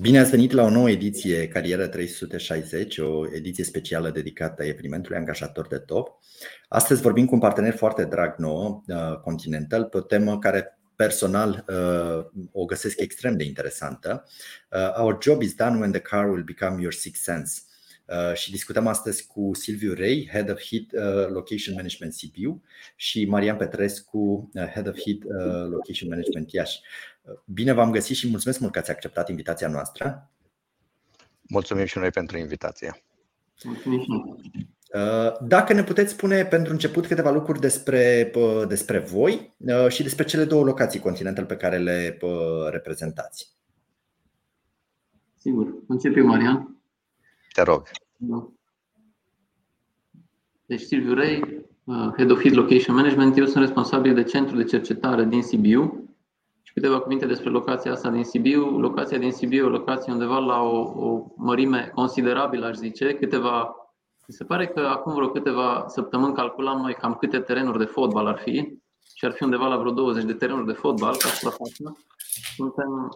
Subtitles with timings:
[0.00, 5.66] Bine ați venit la o nouă ediție Carieră 360, o ediție specială dedicată evenimentului angajator
[5.66, 6.18] de top.
[6.68, 11.64] Astăzi vorbim cu un partener foarte drag nou, uh, Continental, pe o temă care personal
[11.68, 14.24] uh, o găsesc extrem de interesantă.
[14.70, 17.60] Uh, Our job is done when the car will become your sixth sense.
[18.34, 20.92] Și discutăm astăzi cu Silviu Rei, Head of Hit
[21.28, 22.62] Location Management Sibiu
[22.96, 25.24] și Marian Petrescu, Head of Hit
[25.70, 26.80] Location Management Iași.
[27.44, 30.30] Bine v-am găsit și mulțumesc mult că ați acceptat invitația noastră.
[31.48, 33.02] Mulțumim și noi pentru invitație.
[34.94, 38.32] Uh, dacă ne puteți spune pentru început câteva lucruri despre,
[38.68, 42.18] despre voi uh, și despre cele două locații continental pe care le
[42.70, 43.56] reprezentați.
[45.36, 45.74] Sigur.
[45.88, 46.77] Începe Marian.
[47.52, 47.82] Te rog.
[48.16, 48.48] Da.
[50.66, 54.64] Deci Silviu Rei, uh, Head of Hit Location Management, eu sunt responsabil de centru de
[54.64, 56.08] cercetare din Sibiu,
[56.68, 58.78] și câteva cuvinte despre locația asta din Sibiu.
[58.78, 63.14] Locația din Sibiu e o locație undeva la o, o mărime considerabilă, aș zice.
[63.14, 63.76] Câteva,
[64.26, 68.26] mi se pare că acum vreo câteva săptămâni calculam noi cam câte terenuri de fotbal
[68.26, 68.78] ar fi
[69.14, 71.96] și ar fi undeva la vreo 20 de terenuri de fotbal ca suprafață.
[72.56, 73.08] Suntem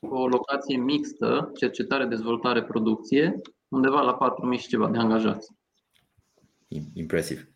[0.00, 5.48] o locație mixtă, cercetare, dezvoltare, producție, undeva la 4.000 și ceva de angajați.
[6.94, 7.48] Impresiv.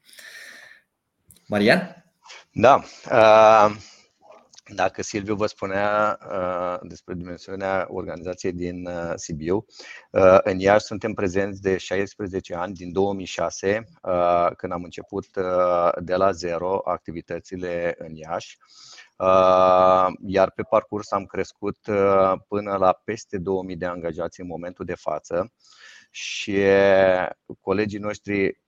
[1.46, 2.04] Marian?
[2.52, 2.82] Da.
[3.10, 3.90] Uh
[4.74, 9.64] dacă Silviu vă spunea uh, despre dimensiunea organizației din uh, Sibiu,
[10.10, 15.90] uh, în Iași suntem prezenți de 16 ani, din 2006, uh, când am început uh,
[16.02, 18.58] de la zero activitățile în Iași.
[19.16, 24.84] Uh, iar pe parcurs am crescut uh, până la peste 2000 de angajați în momentul
[24.84, 25.52] de față
[26.14, 26.58] și
[27.60, 28.60] colegii noștri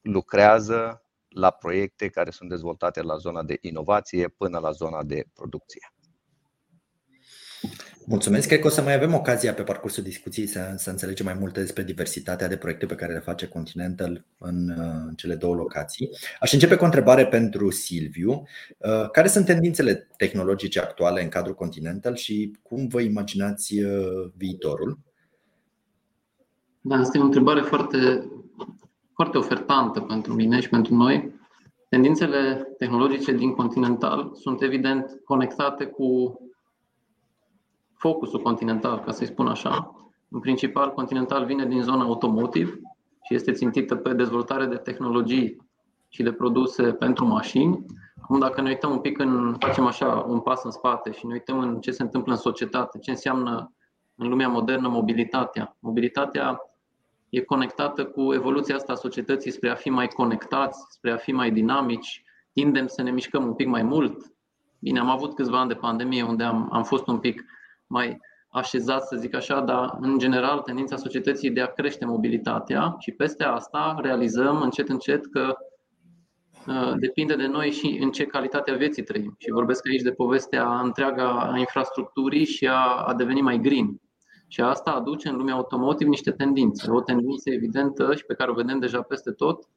[0.00, 5.92] lucrează la proiecte care sunt dezvoltate la zona de inovație până la zona de producție.
[8.06, 8.46] Mulțumesc.
[8.46, 11.60] Cred că o să mai avem ocazia pe parcursul discuției să, să înțelegem mai multe
[11.60, 16.10] despre diversitatea de proiecte pe care le face Continental în, în cele două locații.
[16.40, 18.30] Aș începe cu o întrebare pentru Silviu.
[18.78, 24.98] Uh, care sunt tendințele tehnologice actuale în cadrul Continental și cum vă imaginați uh, viitorul?
[26.84, 28.26] Da, asta e o întrebare foarte
[29.14, 31.34] foarte ofertantă pentru mine și pentru noi.
[31.88, 36.38] Tendințele tehnologice din Continental sunt evident conectate cu
[37.94, 39.94] focusul Continental, ca să-i spun așa.
[40.28, 42.80] În principal, Continental vine din zona automotive
[43.22, 45.56] și este țintită pe dezvoltare de tehnologii
[46.08, 47.84] și de produse pentru mașini.
[48.22, 51.32] Acum, dacă ne uităm un pic în, facem așa un pas în spate și ne
[51.32, 53.72] uităm în ce se întâmplă în societate, ce înseamnă
[54.14, 55.76] în lumea modernă mobilitatea.
[55.78, 56.60] Mobilitatea
[57.32, 61.32] e conectată cu evoluția asta a societății spre a fi mai conectați, spre a fi
[61.32, 62.22] mai dinamici,
[62.52, 64.32] tindem să ne mișcăm un pic mai mult.
[64.78, 67.44] Bine, am avut câțiva ani de pandemie unde am, am fost un pic
[67.86, 73.10] mai așezat, să zic așa, dar în general tendința societății de a crește mobilitatea și
[73.10, 75.56] peste asta realizăm încet încet că
[76.66, 79.34] uh, depinde de noi și în ce calitate a vieții trăim.
[79.38, 84.00] Și vorbesc aici de povestea întreaga a infrastructurii și a, a deveni mai green.
[84.52, 86.90] Și asta aduce în lumea automotive niște tendințe.
[86.90, 89.68] O tendință evidentă și pe care o vedem deja peste tot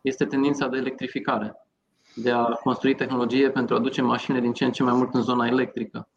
[0.00, 1.54] este tendința de electrificare,
[2.14, 5.22] de a construi tehnologie pentru a aduce mașinile din ce în ce mai mult în
[5.22, 6.08] zona electrică.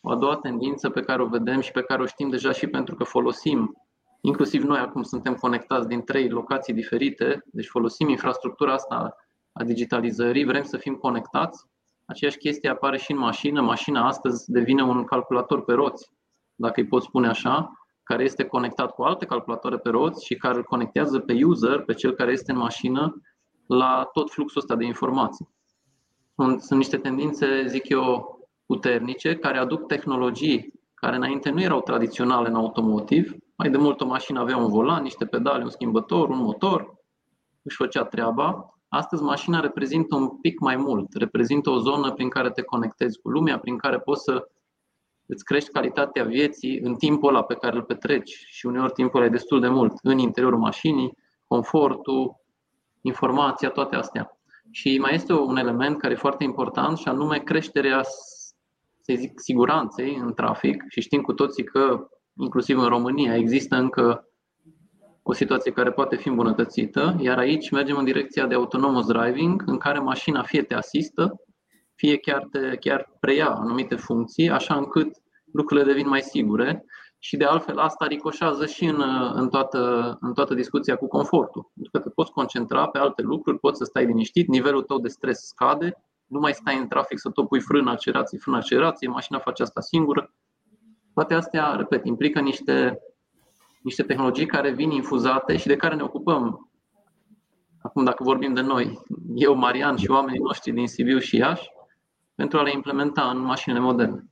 [0.00, 2.66] O a doua tendință pe care o vedem și pe care o știm deja și
[2.66, 3.76] pentru că folosim,
[4.20, 9.16] inclusiv noi acum suntem conectați din trei locații diferite, deci folosim infrastructura asta
[9.52, 11.64] a digitalizării, vrem să fim conectați.
[12.04, 13.60] Aceeași chestie apare și în mașină.
[13.60, 16.16] Mașina astăzi devine un calculator pe roți
[16.58, 20.56] dacă îi pot spune așa, care este conectat cu alte calculatoare pe roți și care
[20.56, 23.22] îl conectează pe user, pe cel care este în mașină,
[23.66, 25.48] la tot fluxul ăsta de informații.
[26.34, 32.48] Sunt, sunt niște tendințe, zic eu, puternice, care aduc tehnologii care înainte nu erau tradiționale
[32.48, 33.32] în automotiv.
[33.56, 36.94] Mai de mult o mașină avea un volan, niște pedale, un schimbător, un motor,
[37.62, 38.72] își făcea treaba.
[38.88, 43.28] Astăzi mașina reprezintă un pic mai mult, reprezintă o zonă prin care te conectezi cu
[43.30, 44.48] lumea, prin care poți să
[45.28, 49.28] îți crești calitatea vieții în timpul ăla pe care îl petreci și uneori timpul e
[49.28, 51.12] destul de mult în interiorul mașinii,
[51.46, 52.36] confortul,
[53.00, 54.38] informația, toate astea.
[54.70, 58.02] Și mai este un element care e foarte important și anume creșterea,
[59.02, 62.08] să zic, siguranței în trafic și știm cu toții că
[62.40, 64.28] inclusiv în România există încă
[65.22, 69.78] o situație care poate fi îmbunătățită, iar aici mergem în direcția de autonomous driving, în
[69.78, 71.40] care mașina fie te asistă,
[71.98, 75.16] fie chiar, te, chiar preia anumite funcții, așa încât
[75.52, 76.84] lucrurile devin mai sigure
[77.18, 79.02] și de altfel asta ricoșează și în,
[79.34, 81.70] în, toată, în toată discuția cu confortul.
[81.74, 85.08] Pentru că te poți concentra pe alte lucruri, poți să stai liniștit, nivelul tău de
[85.08, 89.38] stres scade, nu mai stai în trafic să tot pui frână, accelerație, frână, accelerație, mașina
[89.38, 90.32] face asta singură.
[91.14, 92.98] Toate astea, repet, implică niște,
[93.82, 96.70] niște tehnologii care vin infuzate și de care ne ocupăm.
[97.82, 98.98] Acum, dacă vorbim de noi,
[99.34, 101.68] eu, Marian și oamenii noștri din Sibiu și Iași,
[102.38, 104.24] pentru a le implementa în mașinile moderne.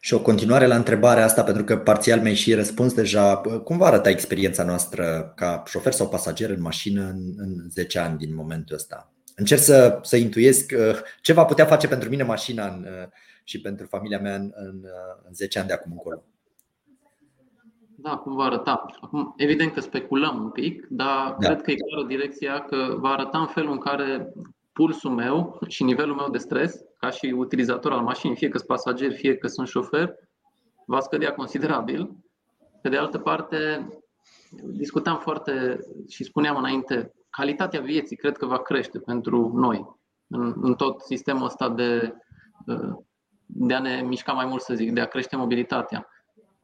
[0.00, 3.36] Și o continuare la întrebarea asta, pentru că parțial mi-ai și răspuns deja.
[3.36, 8.18] Cum va arăta experiența noastră ca șofer sau pasager în mașină în, în 10 ani
[8.18, 9.12] din momentul ăsta?
[9.34, 13.08] Încerc să, să intuiesc uh, ce va putea face pentru mine mașina în, uh,
[13.44, 16.24] și pentru familia mea în, în, uh, în 10 ani de acum încolo.
[17.96, 18.86] Da, cum va arăta?
[19.00, 21.46] Acum, evident că speculăm un pic, dar da.
[21.46, 24.32] cred că e clară direcția că va arăta în felul în care
[24.72, 28.68] pulsul meu și nivelul meu de stres, ca și utilizator al mașinii, fie că sunt
[28.68, 30.14] pasager, fie că sunt șofer,
[30.86, 32.16] va scădea considerabil.
[32.82, 33.88] Pe de altă parte,
[34.62, 35.78] discutam foarte
[36.08, 39.86] și spuneam înainte, calitatea vieții cred că va crește pentru noi
[40.28, 42.14] în, în tot sistemul ăsta de,
[43.46, 46.08] de a ne mișca mai mult, să zic, de a crește mobilitatea.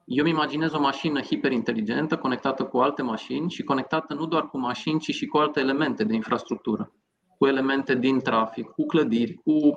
[0.04, 4.58] Eu îmi imaginez o mașină hiperinteligentă, conectată cu alte mașini și conectată nu doar cu
[4.58, 6.92] mașini, ci și cu alte elemente de infrastructură
[7.38, 9.70] cu elemente din trafic, cu clădiri, cu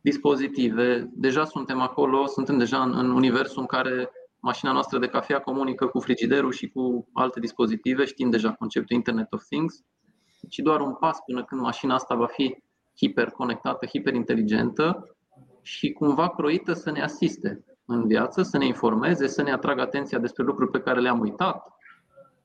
[0.00, 1.10] dispozitive.
[1.12, 4.10] Deja suntem acolo, suntem deja în, în universul în care
[4.40, 9.32] mașina noastră de cafea comunică cu frigiderul și cu alte dispozitive, știm deja conceptul Internet
[9.32, 9.84] of Things,
[10.48, 12.56] și doar un pas până când mașina asta va fi
[12.96, 15.16] hiperconectată, hiperinteligentă
[15.62, 20.18] și cumva croită să ne asiste în viață, să ne informeze, să ne atragă atenția
[20.18, 21.68] despre lucruri pe care le-am uitat,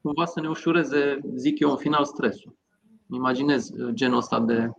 [0.02, 2.56] cumva să ne ușureze, zic eu, în final stresul.
[3.12, 4.70] Imaginez uh, genul ăsta de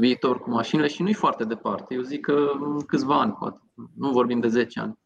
[0.00, 1.94] viitor cu mașinile și nu-i foarte departe.
[1.94, 3.60] Eu zic că în câțiva ani, poate.
[3.96, 4.98] Nu vorbim de 10 ani.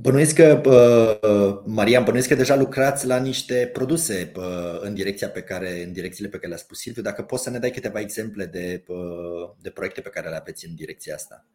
[0.00, 5.42] Bănuiesc că, uh, Marian, bănuiesc că deja lucrați la niște produse uh, în direcția pe
[5.42, 7.02] care, în direcțiile pe care le-a spus Silviu.
[7.02, 8.84] Dacă poți să ne dai câteva exemple de,
[9.60, 11.46] de proiecte pe care le aveți în direcția asta.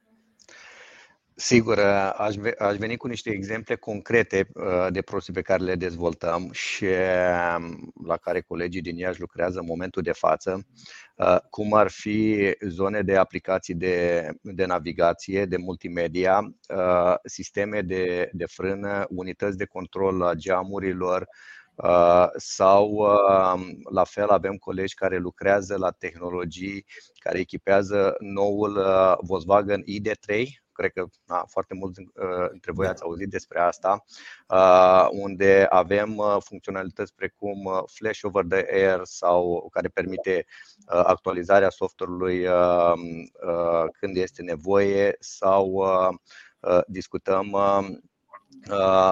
[1.42, 1.80] Sigur,
[2.18, 6.86] aș, aș veni cu niște exemple concrete uh, de produse pe care le dezvoltăm și
[6.86, 10.66] um, la care colegii din Iași lucrează în momentul de față,
[11.16, 18.30] uh, cum ar fi zone de aplicații de, de navigație, de multimedia, uh, sisteme de,
[18.34, 21.28] de frână, unități de control a geamurilor,
[22.36, 23.08] sau
[23.92, 26.86] la fel avem colegi care lucrează la tehnologii
[27.20, 28.80] care echipează noul
[29.22, 30.44] Volkswagen ID3,
[30.80, 32.92] cred că na, foarte mulți uh, dintre voi da.
[32.92, 34.06] ați auzit despre asta,
[34.48, 40.46] uh, unde avem uh, funcționalități precum Flash over the air sau care permite
[40.86, 42.48] actualizarea software-ului
[44.00, 45.84] când este nevoie sau
[46.88, 47.52] discutăm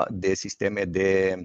[0.10, 1.38] de sisteme de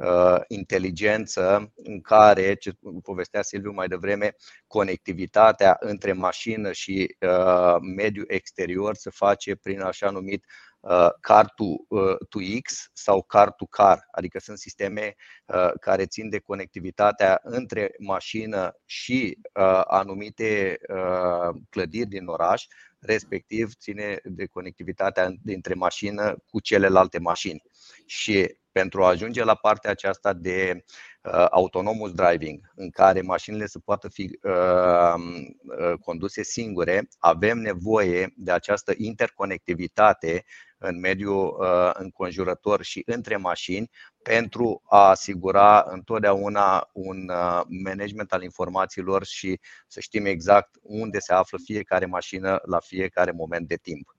[0.00, 4.36] Uh, inteligență în care, ce povestea Silviu mai devreme,
[4.66, 10.44] conectivitatea între mașină și uh, mediul exterior se face prin așa numit
[10.80, 11.64] uh, car to,
[12.28, 15.14] to X sau car to car, adică sunt sisteme
[15.80, 19.38] care țin de conectivitatea între mașină și
[19.84, 20.78] anumite
[21.70, 22.66] clădiri din oraș,
[23.00, 27.62] respectiv ține de conectivitatea dintre mașină cu celelalte mașini.
[28.06, 30.84] Și pentru a ajunge la partea aceasta de
[31.22, 35.14] uh, autonomous driving, în care mașinile să poată fi uh,
[35.78, 40.44] uh, conduse singure, avem nevoie de această interconectivitate
[40.82, 43.90] în mediul uh, înconjurător și între mașini
[44.22, 51.32] pentru a asigura întotdeauna un uh, management al informațiilor și să știm exact unde se
[51.32, 54.14] află fiecare mașină la fiecare moment de timp.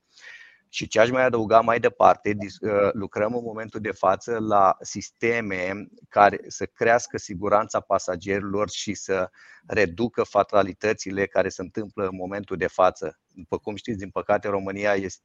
[0.73, 5.87] Și ce aș mai adăuga mai departe, uh, lucrăm în momentul de față la sisteme
[6.09, 9.29] care să crească siguranța pasagerilor și să
[9.67, 13.19] reducă fatalitățile care se întâmplă în momentul de față.
[13.27, 15.23] După cum știți, din păcate, România este,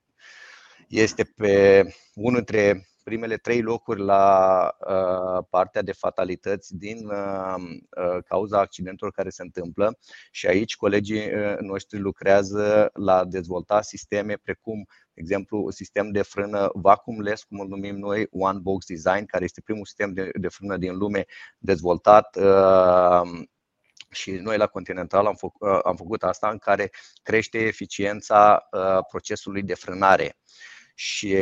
[0.89, 1.83] este pe
[2.15, 9.13] unul dintre primele trei locuri la uh, partea de fatalități din uh, uh, cauza accidentelor
[9.13, 9.99] care se întâmplă.
[10.31, 16.23] Și aici colegii uh, noștri lucrează la dezvolta sisteme precum, de exemplu, un sistem de
[16.23, 20.49] frână vacuumless, cum îl numim noi, One Box Design, care este primul sistem de, de
[20.49, 21.25] frână din lume
[21.59, 23.45] dezvoltat uh,
[24.11, 26.91] și noi la Continental am, făcut, am făcut asta în care
[27.23, 28.69] crește eficiența
[29.09, 30.37] procesului de frânare
[30.99, 31.37] Și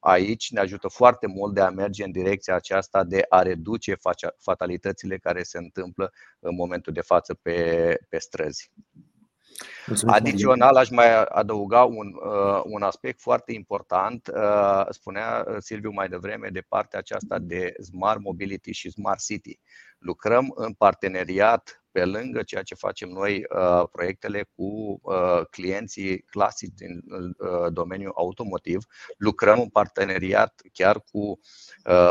[0.00, 3.96] aici ne ajută foarte mult de a merge în direcția aceasta de a reduce
[4.38, 8.70] fatalitățile care se întâmplă în momentul de față pe, pe străzi.
[9.86, 14.30] Mulțumesc Adițional, aș mai adăuga un, uh, un aspect foarte important.
[14.34, 19.60] Uh, spunea uh, Silviu mai devreme de partea aceasta de Smart Mobility și Smart City.
[19.98, 23.42] Lucrăm în parteneriat pe lângă ceea ce facem noi,
[23.92, 25.00] proiectele cu
[25.50, 27.04] clienții clasici din
[27.68, 28.84] domeniul automotiv,
[29.16, 31.40] lucrăm în parteneriat chiar cu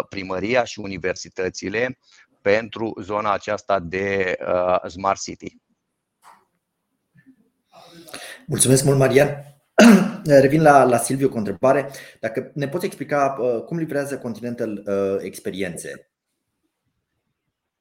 [0.10, 2.00] primăria și universitățile
[2.42, 4.38] pentru zona aceasta de
[4.88, 5.58] Smart City.
[8.48, 9.30] Mulțumesc mult, Marian.
[10.42, 11.92] Revin la, la Silviu cu o întrebare.
[12.20, 16.10] Dacă ne poți explica uh, cum livrează Continental uh, experiențe?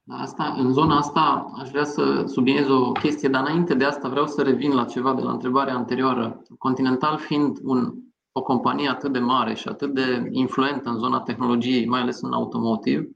[0.08, 4.26] Asta, în zona asta aș vrea să subliniez o chestie, dar înainte de asta vreau
[4.26, 6.42] să revin la ceva de la întrebarea anterioară.
[6.58, 7.94] Continental fiind un,
[8.32, 12.32] o companie atât de mare și atât de influentă în zona tehnologiei, mai ales în
[12.32, 13.08] automotive,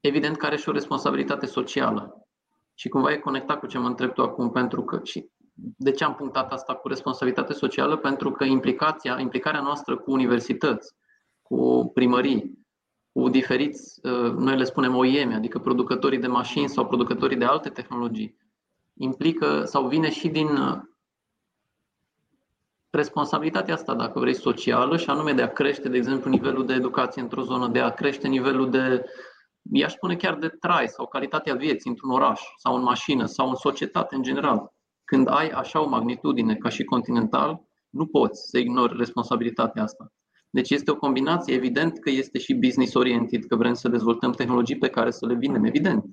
[0.00, 2.26] evident că are și o responsabilitate socială.
[2.74, 6.04] Și cumva e conectat cu ce mă întreb tu acum, pentru că și de ce
[6.04, 7.96] am punctat asta cu responsabilitate socială?
[7.96, 10.94] Pentru că implicația, implicarea noastră cu universități,
[11.42, 12.58] cu primării,
[13.12, 17.68] cu diferiți, uh, noi le spunem OIM, adică producătorii de mașini sau producătorii de alte
[17.68, 18.36] tehnologii,
[18.98, 20.78] implică sau vine și din uh,
[22.90, 27.22] responsabilitatea asta, dacă vrei, socială și anume de a crește, de exemplu, nivelul de educație
[27.22, 29.04] într-o zonă, de a crește nivelul de,
[29.72, 33.54] i-aș spune chiar de trai sau calitatea vieții într-un oraș sau în mașină sau în
[33.54, 34.74] societate în general.
[35.06, 37.60] Când ai așa o magnitudine ca și continental,
[37.90, 40.12] nu poți să ignori responsabilitatea asta.
[40.50, 44.78] Deci este o combinație, evident că este și business oriented, că vrem să dezvoltăm tehnologii
[44.78, 46.04] pe care să le vindem, evident.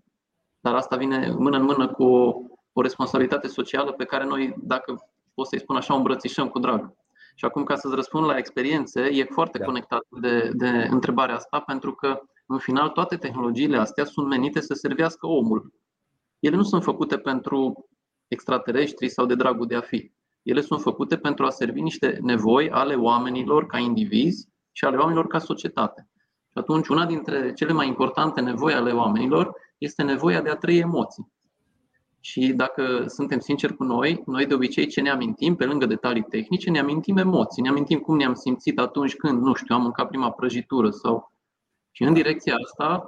[0.60, 2.34] Dar asta vine mână în mână cu o,
[2.74, 6.94] o responsabilitate socială pe care noi, dacă pot să-i spun așa, o îmbrățișăm cu drag.
[7.36, 9.66] Și acum, ca să-ți răspund la experiențe, e foarte da.
[9.66, 14.74] conectat de, de întrebarea asta, pentru că, în final, toate tehnologiile astea sunt menite să
[14.74, 15.74] servească omul.
[16.40, 17.88] Ele nu sunt făcute pentru
[18.34, 20.12] extraterestri sau de dragul de a fi.
[20.42, 25.28] Ele sunt făcute pentru a servi niște nevoi ale oamenilor ca indivizi și ale oamenilor
[25.28, 26.08] ca societate.
[26.54, 30.78] Și atunci, una dintre cele mai importante nevoi ale oamenilor este nevoia de a trăi
[30.78, 31.32] emoții.
[32.20, 36.24] Și dacă suntem sinceri cu noi, noi de obicei ce ne amintim, pe lângă detalii
[36.24, 40.08] tehnice, ne amintim emoții, ne amintim cum ne-am simțit atunci când, nu știu, am mâncat
[40.08, 41.32] prima prăjitură sau...
[41.92, 43.08] Și în direcția asta,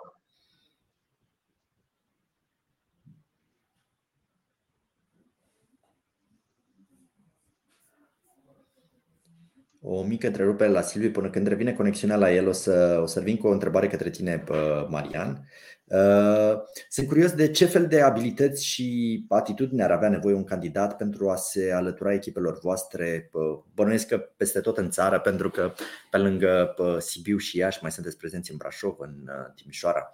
[9.88, 12.48] O mică întrerupere la Silviu până când revine conexiunea la el.
[12.48, 14.44] O să, o să vin cu o întrebare către tine,
[14.89, 15.50] Marian.
[15.86, 20.98] Uh, sunt curios de ce fel de abilități și atitudini ar avea nevoie un candidat
[20.98, 23.30] pentru a se alătura echipelor voastre.
[23.74, 25.74] Bănuiesc că peste tot în țară, pentru că
[26.10, 30.12] pe lângă Sibiu și Iași mai sunteți prezenți în Brașov, în uh, Timișoara.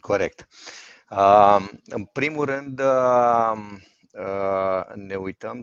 [0.00, 0.48] Corect.
[1.10, 2.80] Uh, în primul rând,
[4.94, 5.60] ne uităm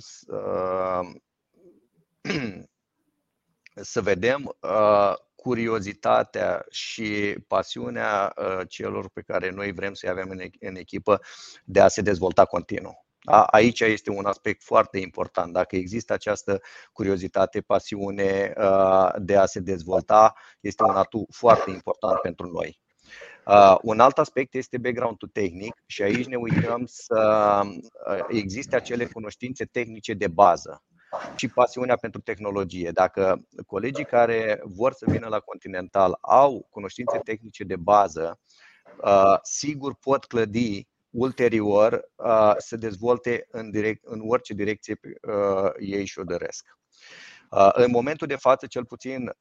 [3.92, 10.40] să vedem uh, curiozitatea și pasiunea uh, celor pe care noi vrem să-i avem în,
[10.60, 11.22] în echipă
[11.64, 13.06] de a se dezvolta continuu.
[13.24, 15.54] A, aici este un aspect foarte important.
[15.54, 22.20] Dacă există această curiozitate, pasiune uh, de a se dezvolta, este un atu foarte important
[22.20, 22.80] pentru noi.
[23.46, 29.06] Uh, un alt aspect este background-ul tehnic și aici ne uităm să uh, existe acele
[29.06, 30.84] cunoștințe tehnice de bază
[31.36, 32.92] și pasiunea pentru tehnologie.
[32.92, 38.40] Dacă colegii care vor să vină la Continental au cunoștințe tehnice de bază,
[39.04, 46.06] uh, sigur pot clădi ulterior uh, să dezvolte în, direct, în orice direcție uh, ei
[46.06, 46.78] și-o doresc.
[47.72, 49.32] În momentul de față, cel puțin,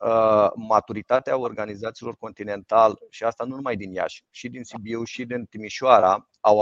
[0.55, 6.29] maturitatea organizațiilor continental, și asta nu numai din Iași, și din Sibiu, și din Timișoara,
[6.41, 6.61] au,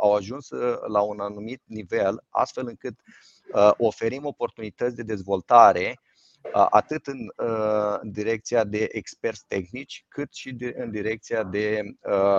[0.00, 0.48] au ajuns
[0.86, 2.94] la un anumit nivel, astfel încât
[3.52, 6.00] Uh, oferim oportunități de dezvoltare
[6.54, 11.82] uh, atât în, uh, în direcția de experți tehnici, cât și de, în direcția de,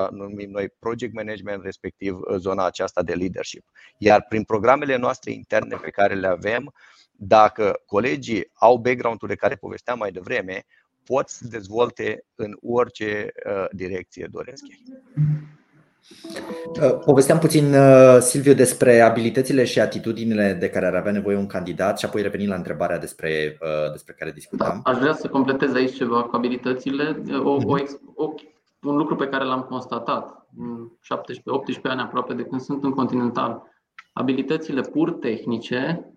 [0.10, 3.66] numim noi, project management, respectiv zona aceasta de leadership.
[3.98, 6.74] Iar prin programele noastre interne pe care le avem,
[7.18, 10.66] dacă colegii au background-ul de care povesteam mai devreme,
[11.04, 13.32] pot să dezvolte în orice
[13.72, 14.84] direcție doresc ei.
[16.82, 21.48] Uh, povesteam puțin, uh, Silviu, despre abilitățile și atitudinile de care ar avea nevoie un
[21.48, 24.82] candidat și apoi revenim la întrebarea despre, uh, despre care discutam.
[24.84, 27.22] Da, aș vrea să completez aici ceva cu abilitățile.
[27.44, 28.14] O, o, mhm.
[28.16, 28.34] o,
[28.82, 30.92] un lucru pe care l-am constatat în
[31.78, 33.64] 17-18 ani aproape de când sunt în Continental.
[34.14, 36.10] Abilitățile pur tehnice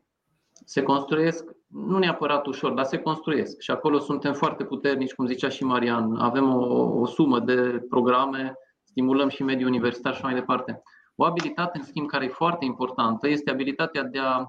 [0.68, 3.60] se construiesc nu neapărat ușor, dar se construiesc.
[3.60, 6.16] Și acolo suntem foarte puternici, cum zicea și Marian.
[6.16, 10.82] Avem o, o sumă de programe, stimulăm și mediul universitar și mai departe.
[11.14, 14.46] O abilitate, în schimb, care e foarte importantă, este abilitatea de a,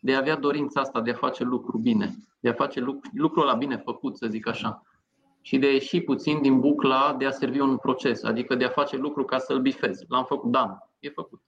[0.00, 3.44] de a avea dorința asta de a face lucru bine, de a face lucru, lucrul
[3.44, 4.82] la bine făcut, să zic așa.
[5.40, 8.68] Și de a ieși puțin din bucla de a servi un proces, adică de a
[8.68, 10.04] face lucru ca să-l bifezi.
[10.08, 11.40] L-am făcut, da, e făcut.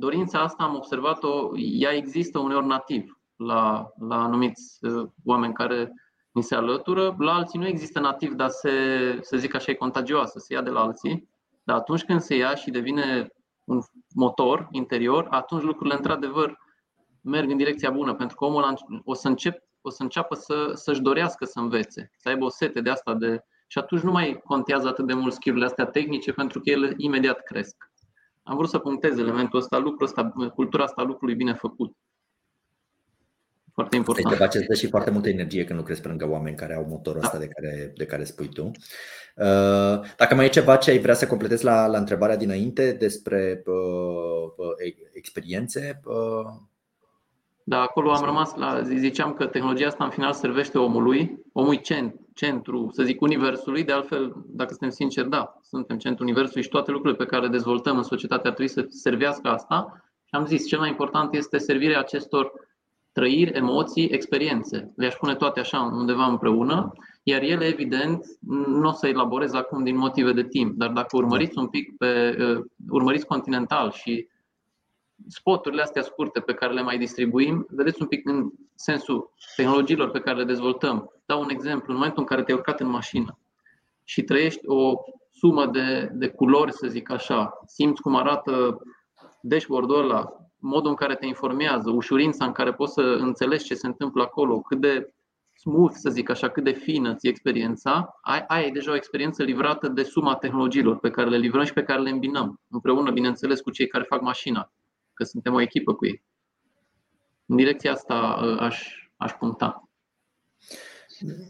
[0.00, 5.92] Dorința asta am observat-o, ea există uneori nativ la, la anumiți uh, oameni care
[6.32, 8.70] ni se alătură, la alții nu există nativ, dar se,
[9.20, 11.28] să zic așa, e contagioasă, se ia de la alții.
[11.62, 13.28] Dar atunci când se ia și devine
[13.64, 13.80] un
[14.14, 16.58] motor interior, atunci lucrurile într-adevăr
[17.20, 21.00] merg în direcția bună, pentru că omul o să, încep, o să înceapă să, să-și
[21.00, 23.44] dorească să învețe, să aibă o sete de asta de...
[23.66, 27.42] Și atunci nu mai contează atât de mult skill astea tehnice, pentru că ele imediat
[27.42, 27.76] cresc.
[28.48, 31.96] Am vrut să punctez elementul ăsta, lucrul ăsta, cultura asta lucrului bine făcut.
[33.72, 34.28] Foarte important.
[34.28, 37.22] Ceva ce dă și foarte multă energie când lucrezi pe lângă oameni care au motorul
[37.22, 37.44] ăsta da.
[37.44, 38.70] de care, de care spui tu.
[39.36, 43.62] Uh, dacă mai e ceva ce ai vrea să completezi la, la întrebarea dinainte despre
[43.66, 46.00] uh, uh experiențe?
[46.04, 46.67] Uh...
[47.68, 48.82] Da, acolo am rămas la.
[48.82, 53.84] Ziceam că tehnologia asta în final servește omului, omului cent, centru, să zic, universului.
[53.84, 57.48] De altfel, dacă suntem sinceri, da, suntem centru universului și toate lucrurile pe care le
[57.48, 60.02] dezvoltăm în societate ar trebui să servească asta.
[60.24, 62.52] Și am zis, cel mai important este servirea acestor
[63.12, 64.92] trăiri, emoții, experiențe.
[64.96, 68.26] Le-aș pune toate așa undeva împreună, iar ele, evident,
[68.66, 72.36] nu o să elaborez acum din motive de timp, dar dacă urmăriți un pic pe,
[72.40, 74.28] uh, urmăriți Continental și
[75.26, 80.20] spoturile astea scurte pe care le mai distribuim, vedeți un pic în sensul tehnologiilor pe
[80.20, 81.12] care le dezvoltăm.
[81.26, 83.38] Dau un exemplu, în momentul în care te-ai urcat în mașină
[84.04, 84.94] și trăiești o
[85.30, 88.80] sumă de, de culori, să zic așa, simți cum arată
[89.40, 93.86] dashboard-ul ăla, modul în care te informează, ușurința în care poți să înțelegi ce se
[93.86, 95.12] întâmplă acolo, cât de
[95.54, 99.88] smooth, să zic așa, cât de fină ți experiența, ai, ai deja o experiență livrată
[99.88, 103.70] de suma tehnologiilor pe care le livrăm și pe care le îmbinăm, împreună, bineînțeles, cu
[103.70, 104.70] cei care fac mașina,
[105.18, 106.24] că suntem o echipă cu ei.
[107.46, 108.82] În direcția asta uh, aș,
[109.16, 109.88] aș puncta.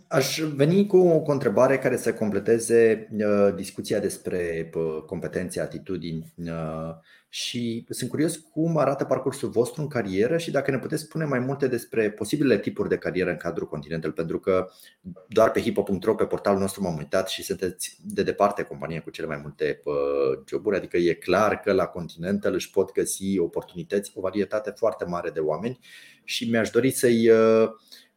[0.09, 6.95] Aș veni cu o întrebare care să completeze uh, discuția despre uh, competențe, atitudini uh,
[7.29, 11.39] și sunt curios cum arată parcursul vostru în carieră și dacă ne puteți spune mai
[11.39, 14.69] multe despre posibile tipuri de carieră în cadrul Continental, pentru că
[15.29, 19.27] doar pe hipo.ro, pe portalul nostru m-am uitat și sunteți de departe compania cu cele
[19.27, 19.83] mai multe
[20.49, 25.31] joburi, adică e clar că la Continental își pot găsi oportunități, o varietate foarte mare
[25.31, 25.79] de oameni
[26.29, 27.31] și mi-aș dori să-i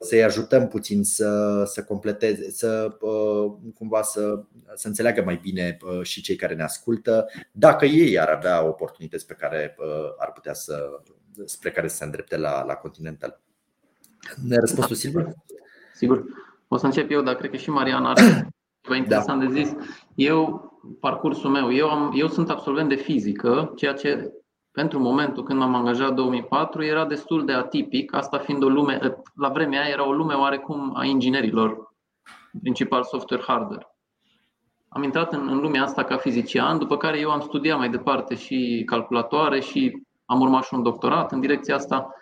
[0.04, 4.44] să-i ajutăm puțin să, să completeze, să uh, cumva să,
[4.76, 9.26] să înțeleagă mai bine uh, și cei care ne ascultă, dacă ei ar avea oportunități
[9.26, 9.86] pe care uh,
[10.18, 11.02] ar putea să,
[11.46, 13.42] spre care să se îndrepte la, la Continental.
[14.48, 15.34] Ne răspunsul, Silvia?
[15.96, 16.26] Sigur.
[16.68, 18.22] O să încep eu, dar cred că și Marian are
[18.84, 19.48] ceva interesant da.
[19.48, 19.74] de zis.
[20.16, 24.32] Eu, parcursul meu, eu, am, eu sunt absolvent de fizică, ceea ce
[24.72, 29.22] pentru momentul când m-am angajat în 2004 era destul de atipic, asta fiind o lume,
[29.36, 31.94] la vremea aia era o lume oarecum a inginerilor,
[32.62, 33.88] principal software hardware.
[34.88, 38.36] Am intrat în, în lumea asta ca fizician, după care eu am studiat mai departe
[38.36, 42.16] și calculatoare și am urmat și un doctorat în direcția asta.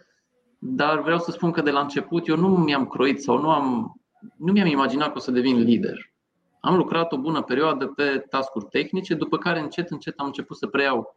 [0.59, 3.95] Dar vreau să spun că de la început eu nu mi-am croit sau nu, am,
[4.37, 6.11] nu mi-am imaginat că o să devin lider.
[6.59, 10.67] Am lucrat o bună perioadă pe tascuri tehnice, după care încet, încet am început să
[10.67, 11.15] preiau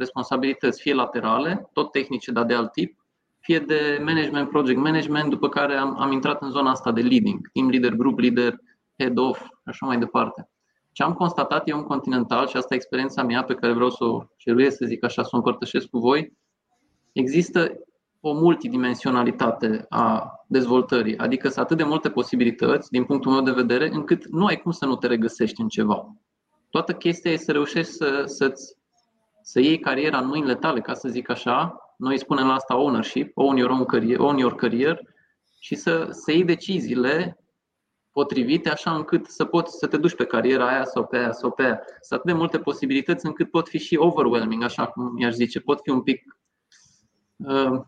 [0.00, 2.98] responsabilități, fie laterale, tot tehnice, dar de alt tip,
[3.40, 7.50] fie de management, project management, după care am, am intrat în zona asta de leading,
[7.52, 8.58] team leader, group leader,
[8.98, 10.48] head off, așa mai departe.
[10.92, 14.04] Ce am constatat eu în Continental, și asta e experiența mea pe care vreau să
[14.04, 16.32] o ceruiesc, să zic așa, să o împărtășesc cu voi,
[17.12, 17.72] există
[18.20, 23.90] o multidimensionalitate a dezvoltării, adică sunt atât de multe posibilități, din punctul meu de vedere,
[23.92, 26.16] încât nu ai cum să nu te regăsești în ceva.
[26.70, 28.76] Toată chestia e să reușești să, să-ți
[29.50, 33.32] să iei cariera în mâinile tale, ca să zic așa, noi spunem la asta ownership,
[33.34, 35.00] own your, own career, own your career
[35.60, 37.38] și să, să iei deciziile
[38.12, 41.50] potrivite așa încât să poți să te duci pe cariera aia sau pe aia sau
[41.50, 41.80] pe aia.
[42.00, 45.80] Sunt atât de multe posibilități încât pot fi și overwhelming, așa cum i-aș zice, pot
[45.82, 46.38] fi un pic
[47.36, 47.80] uh,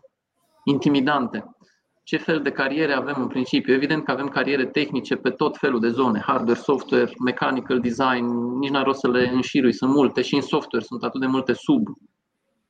[0.63, 1.55] intimidante
[2.03, 3.73] ce fel de cariere avem în principiu.
[3.73, 8.25] Evident că avem cariere tehnice pe tot felul de zone, hardware, software, mechanical design,
[8.59, 11.53] nici n-ar rost să le înșirui, sunt multe și în software sunt atât de multe
[11.53, 11.87] sub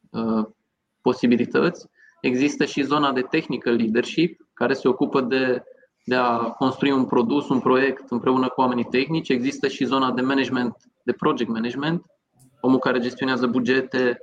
[0.09, 0.45] uh,
[1.01, 1.85] posibilități.
[2.21, 5.63] Există și zona de technical leadership, care se ocupă de,
[6.05, 9.29] de a construi un produs, un proiect împreună cu oamenii tehnici.
[9.29, 12.05] Există și zona de management, de project management,
[12.61, 14.19] omul care gestionează bugete,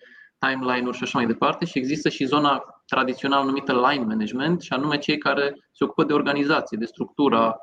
[0.47, 1.65] timeline-uri și așa mai departe.
[1.65, 6.13] Și există și zona tradițional numită line management, și anume cei care se ocupă de
[6.13, 7.57] organizație, de structura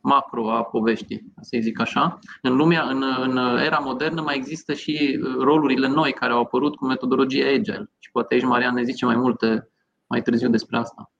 [0.00, 2.18] macro a poveștii, să zic așa.
[2.42, 6.86] În lumea, în, în era modernă mai există și rolurile noi care au apărut cu
[6.86, 9.68] metodologie agile și poate aici Marian ne zice mai multe
[10.06, 11.12] mai târziu despre asta.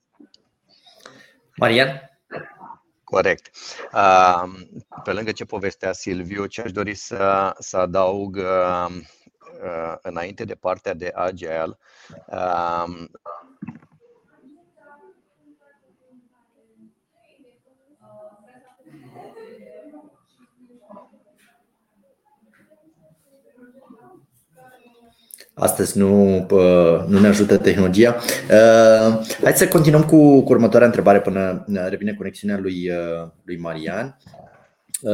[1.57, 1.89] Marian?
[3.05, 3.51] Corect.
[5.05, 8.39] Pe lângă ce povestea Silviu, ce aș dori să, să adaug
[10.03, 11.79] înainte de partea de Agile,
[25.57, 26.47] Astăzi nu,
[27.09, 28.17] nu ne ajută tehnologia.
[29.43, 32.91] Hai să continuăm cu, cu următoarea întrebare până revine conexiunea lui,
[33.45, 34.17] lui Marian.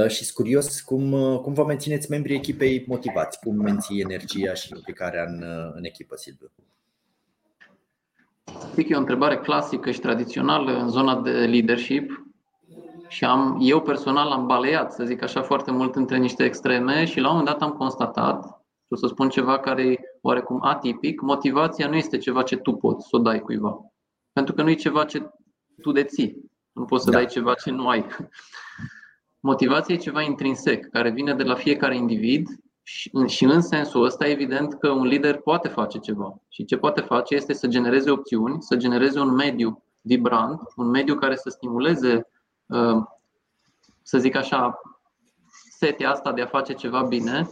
[0.08, 5.24] Și sunt curios cum, cum vă mențineți membrii echipei motivați, cum menții energia și implicarea
[5.24, 6.50] în, în echipă, Silviu?
[8.74, 12.24] Zic e o întrebare clasică și tradițională în zona de leadership
[13.08, 17.20] și am, eu personal am baleat, să zic așa, foarte mult între niște extreme și
[17.20, 18.44] la un moment dat am constatat
[18.86, 22.72] și o să spun ceva care e oarecum atipic, motivația nu este ceva ce tu
[22.72, 23.78] poți să o dai cuiva.
[24.32, 25.30] Pentru că nu e ceva ce
[25.82, 26.50] tu deții.
[26.72, 27.16] Nu poți să da.
[27.16, 28.06] dai ceva ce nu ai.
[29.40, 32.48] Motivația e ceva intrinsec, care vine de la fiecare individ
[32.82, 36.40] și, și în sensul ăsta evident că un lider poate face ceva.
[36.48, 41.14] Și ce poate face este să genereze opțiuni, să genereze un mediu vibrant, un mediu
[41.14, 42.26] care să stimuleze,
[42.66, 43.02] uh,
[44.02, 44.80] să zic așa,
[45.70, 47.48] setea asta de a face ceva bine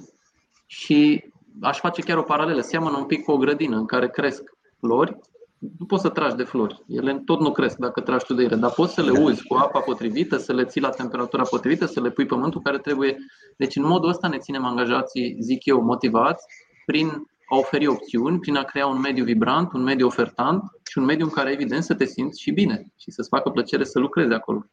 [0.67, 1.25] și
[1.61, 2.61] aș face chiar o paralelă.
[2.61, 4.43] Seamănă un pic cu o grădină în care cresc
[4.79, 5.17] flori.
[5.59, 6.85] Nu poți să tragi de flori.
[6.89, 9.55] Ele tot nu cresc dacă tragi tu de ele, dar poți să le uzi cu
[9.55, 13.17] apa potrivită, să le ții la temperatura potrivită, să le pui pământul care trebuie.
[13.57, 16.45] Deci în modul ăsta ne ținem angajații, zic eu, motivați
[16.87, 17.09] prin
[17.51, 21.25] a oferi opțiuni, prin a crea un mediu vibrant, un mediu ofertant și un mediu
[21.25, 24.67] în care evident să te simți și bine și să-ți facă plăcere să lucrezi acolo.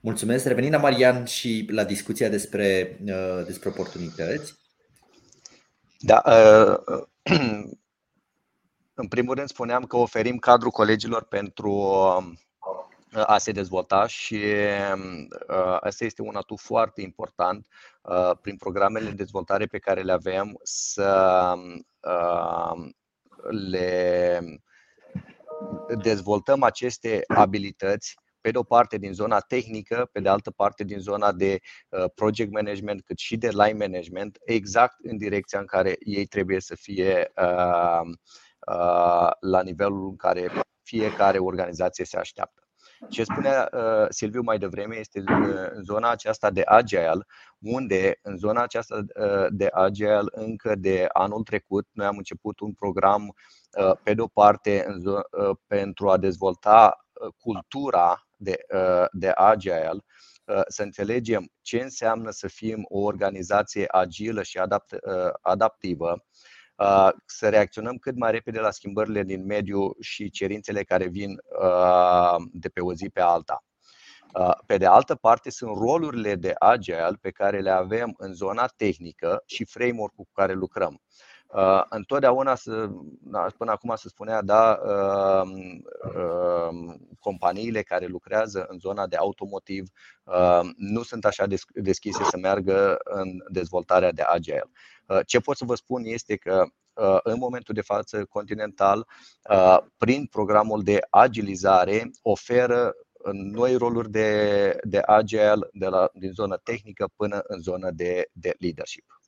[0.00, 0.46] Mulțumesc.
[0.46, 4.54] Revenind la Marian și la discuția despre, uh, despre oportunități.
[5.98, 6.98] Da, uh,
[8.98, 14.42] în primul rând spuneam că oferim cadrul colegilor pentru uh, a se dezvolta și
[15.80, 17.66] asta este un atu foarte important
[18.40, 21.54] prin programele de dezvoltare pe care le avem să
[23.48, 24.40] le
[26.02, 28.14] dezvoltăm aceste abilități
[28.46, 32.04] pe de o parte din zona tehnică, pe de altă parte din zona de uh,
[32.14, 36.74] project management, cât și de line management, exact în direcția în care ei trebuie să
[36.74, 38.14] fie uh, uh,
[39.40, 40.50] la nivelul în care
[40.82, 42.66] fiecare organizație se așteaptă.
[43.08, 47.26] Ce spunea uh, Silviu mai devreme este în zona aceasta de agile,
[47.58, 52.72] unde în zona aceasta uh, de agile încă de anul trecut noi am început un
[52.72, 53.34] program
[53.78, 59.04] uh, pe de o parte în zo- uh, pentru a dezvolta uh, cultura de, uh,
[59.12, 60.04] de agile,
[60.44, 66.24] uh, să înțelegem ce înseamnă să fim o organizație agilă și adapt, uh, adaptivă,
[67.24, 71.40] să reacționăm cât mai repede la schimbările din mediu și cerințele care vin
[72.52, 73.64] de pe o zi pe alta.
[74.66, 79.42] Pe de altă parte, sunt rolurile de agile pe care le avem în zona tehnică
[79.46, 81.00] și framework-ul cu care lucrăm.
[81.46, 82.56] Uh, întotdeauna,
[83.20, 85.50] da, până acum se spunea, da, uh,
[86.14, 89.88] uh, companiile care lucrează în zona de automotiv
[90.76, 94.70] nu sunt așa deschise să meargă în dezvoltarea de agile.
[95.26, 96.66] Ce pot să vă spun este că
[97.22, 99.06] în momentul de față Continental,
[99.96, 102.94] prin programul de agilizare, oferă
[103.32, 108.54] noi roluri de, de agile de la, din zona tehnică până în zona de, de
[108.58, 109.20] leadership.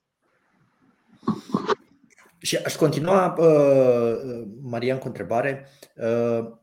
[2.38, 5.68] Și aș continua, uh, Marian, cu o întrebare.
[5.96, 6.56] Uh,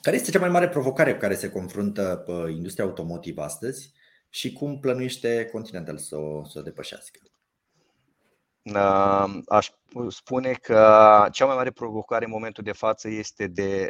[0.00, 3.92] care este cea mai mare provocare cu care se confruntă uh, industria automotivă astăzi
[4.28, 7.20] și cum plănuiește Continental să o, să o depășească?
[9.46, 9.70] Aș
[10.08, 10.76] spune că
[11.32, 13.88] cea mai mare provocare în momentul de față este de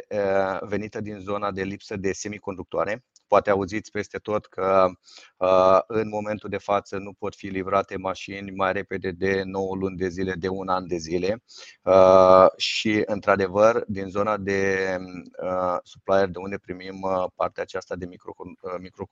[0.61, 4.89] venită din zona de lipsă de semiconductoare Poate auziți peste tot că
[5.37, 9.97] uh, în momentul de față nu pot fi livrate mașini mai repede de 9 luni
[9.97, 11.43] de zile, de un an de zile.
[11.83, 14.97] Uh, și, într-adevăr, din zona de
[15.43, 16.99] uh, supplier, de unde primim
[17.35, 18.33] partea aceasta de micro,
[18.79, 19.05] micro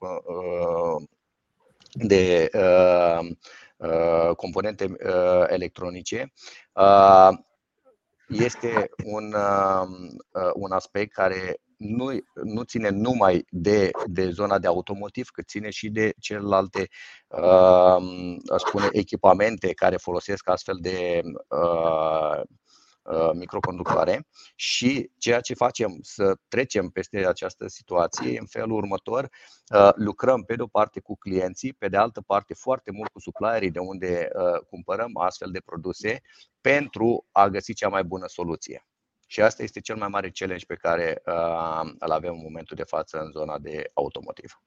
[1.93, 2.49] de
[4.35, 4.91] componente
[5.47, 6.33] electronice,
[8.27, 9.35] este un,
[10.53, 15.89] un aspect care nu, nu ține numai de, de zona de automotiv, cât ține și
[15.89, 16.87] de celelalte
[17.27, 17.97] uh,
[18.55, 22.41] spune, echipamente care folosesc astfel de uh,
[23.33, 29.29] microconductoare și ceea ce facem să trecem peste această situație în felul următor,
[29.95, 33.71] lucrăm pe de o parte cu clienții, pe de altă parte foarte mult cu supplierii
[33.71, 34.29] de unde
[34.69, 36.21] cumpărăm astfel de produse
[36.61, 38.85] pentru a găsi cea mai bună soluție.
[39.31, 42.83] Și asta este cel mai mare challenge pe care uh, îl avem în momentul de
[42.83, 44.61] față în zona de automotiv.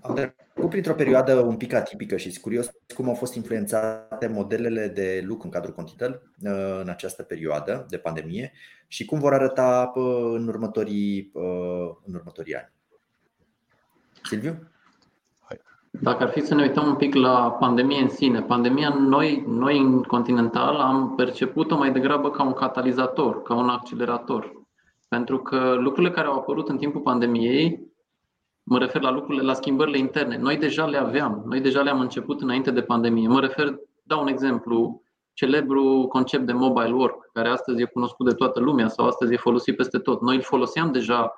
[0.00, 4.88] Am trecut printr-o perioadă un pic atipică și sunt curios cum au fost influențate modelele
[4.88, 8.52] de lucru în cadrul Continental uh, în această perioadă de pandemie
[8.86, 12.72] și cum vor arăta uh, în următorii, uh, în următorii ani.
[14.22, 14.68] Silviu?
[16.00, 19.78] Dacă ar fi să ne uităm un pic la pandemie în sine, pandemia noi, noi
[19.78, 24.52] în Continental am perceput-o mai degrabă ca un catalizator, ca un accelerator.
[25.08, 27.93] Pentru că lucrurile care au apărut în timpul pandemiei,
[28.64, 32.40] mă refer la lucrurile, la schimbările interne, noi deja le aveam, noi deja le-am început
[32.40, 33.28] înainte de pandemie.
[33.28, 38.34] Mă refer, dau un exemplu, celebru concept de mobile work, care astăzi e cunoscut de
[38.34, 40.20] toată lumea sau astăzi e folosit peste tot.
[40.20, 41.34] Noi îl foloseam deja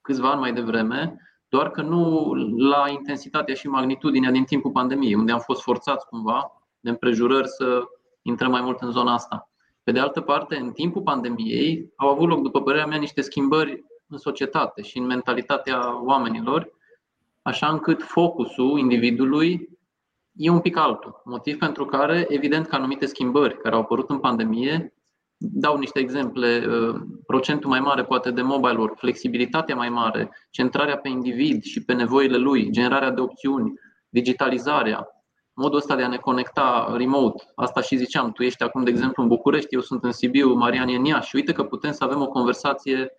[0.00, 1.16] câțiva ani mai devreme,
[1.48, 6.52] doar că nu la intensitatea și magnitudinea din timpul pandemiei, unde am fost forțați cumva
[6.80, 7.82] de împrejurări să
[8.22, 9.50] intrăm mai mult în zona asta.
[9.82, 13.84] Pe de altă parte, în timpul pandemiei au avut loc, după părerea mea, niște schimbări
[14.08, 16.72] în societate și în mentalitatea oamenilor,
[17.42, 19.68] așa încât focusul individului
[20.36, 21.22] e un pic altul.
[21.24, 24.94] Motiv pentru care, evident că anumite schimbări care au apărut în pandemie
[25.36, 30.96] dau niște exemple, uh, procentul mai mare poate de mobile work, flexibilitatea mai mare, centrarea
[30.96, 33.72] pe individ și pe nevoile lui, generarea de opțiuni,
[34.08, 35.08] digitalizarea,
[35.52, 37.44] modul ăsta de a ne conecta remote.
[37.54, 40.88] Asta și ziceam, tu ești acum, de exemplu, în București, eu sunt în Sibiu, Marian
[40.88, 41.36] e în Iași.
[41.36, 43.12] Uite că putem să avem o conversație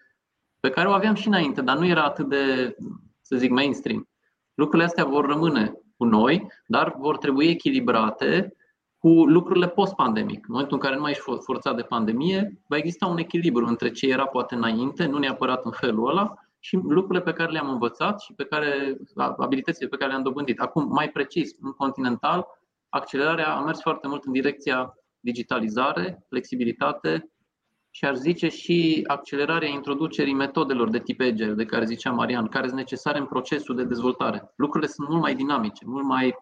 [0.66, 2.76] pe care o aveam și înainte, dar nu era atât de,
[3.22, 4.10] să zic, mainstream.
[4.54, 8.56] Lucrurile astea vor rămâne cu noi, dar vor trebui echilibrate
[8.98, 10.38] cu lucrurile post-pandemic.
[10.38, 13.92] În momentul în care nu mai ești forțat de pandemie, va exista un echilibru între
[13.92, 18.22] ce era poate înainte, nu neapărat în felul ăla, și lucrurile pe care le-am învățat
[18.22, 18.98] și pe care,
[19.38, 20.60] abilitățile pe care le-am dobândit.
[20.60, 22.48] Acum, mai precis, în Continental,
[22.90, 27.30] accelerarea a mers foarte mult în direcția digitalizare, flexibilitate
[27.96, 32.66] și aș zice și accelerarea introducerii metodelor de tip Agile, de care zicea Marian, care
[32.66, 34.52] sunt necesare în procesul de dezvoltare.
[34.56, 36.36] Lucrurile sunt mult mai dinamice, mult mai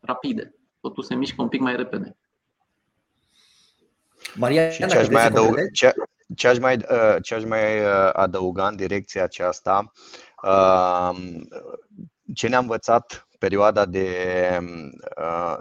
[0.00, 2.16] rapide totul se mișcă un pic mai repede.
[4.34, 5.92] Maria, și ce aș mai, adăug, ce,
[6.34, 9.92] ce, aș mai, uh, ce aș mai uh, adăuga în direcția aceasta,
[10.42, 11.16] uh,
[12.34, 14.08] ce ne-a învățat perioada de,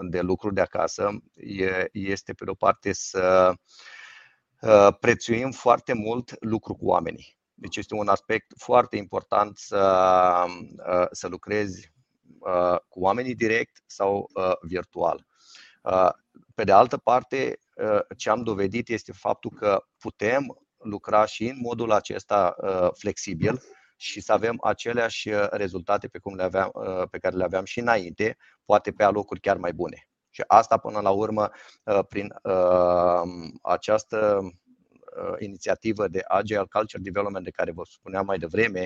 [0.02, 1.10] de lucru de acasă
[1.92, 3.54] este, pe de-o parte, să
[5.00, 7.38] prețuim foarte mult lucru cu oamenii.
[7.54, 10.46] Deci este un aspect foarte important să,
[11.12, 11.92] să lucrezi
[12.40, 15.26] Uh, cu oamenii direct sau uh, virtual.
[15.84, 16.10] Uh,
[16.56, 17.60] pe de altă parte,
[18.18, 22.56] ce am dovedit este faptul că putem lucra și în modul acesta
[22.94, 23.62] flexibil
[23.98, 26.72] și să avem aceleași rezultate pe, cum le aveam,
[27.12, 30.08] pe care le aveam și înainte, poate pe alocuri chiar mai bune.
[30.40, 31.52] Și asta, până la urmă,
[32.10, 32.34] prin
[33.62, 34.40] această
[35.20, 38.86] uh, inițiativă de Agile Culture Development de care vă spuneam mai devreme,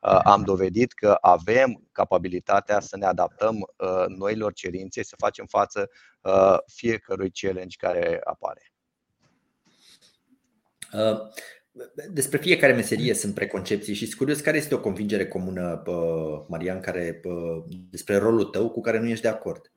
[0.00, 5.90] uh, am dovedit că avem capabilitatea să ne adaptăm uh, noilor cerințe, să facem față
[6.20, 8.72] uh, fiecărui challenge care apare.
[10.92, 11.18] Uh.
[12.10, 15.82] Despre fiecare meserie sunt preconcepții și sunt curios care este o convingere comună,
[16.48, 17.20] Marian, care,
[17.90, 19.73] despre rolul tău cu care nu ești de acord.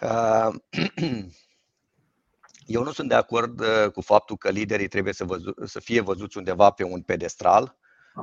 [0.00, 0.54] Uh,
[2.66, 6.00] Eu nu sunt de acord uh, cu faptul că liderii trebuie să, văzu- să fie
[6.00, 7.78] văzuți undeva pe un pedestral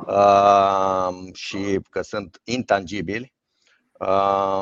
[0.08, 3.34] uh, și că sunt intangibili.
[3.99, 4.62] Uh,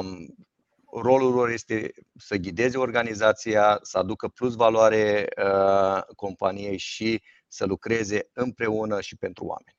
[0.92, 8.30] rolul lor este să ghideze organizația, să aducă plus valoare uh, companiei și să lucreze
[8.34, 9.79] împreună și pentru oameni.